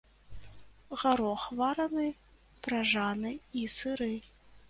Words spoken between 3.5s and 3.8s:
і